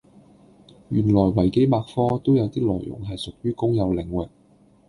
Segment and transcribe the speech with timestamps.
[0.89, 4.29] 原來維基百科都有啲內容係屬於公有領域